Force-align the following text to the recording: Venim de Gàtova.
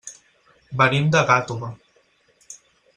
Venim 0.79 1.11
de 1.17 1.21
Gàtova. 1.31 1.71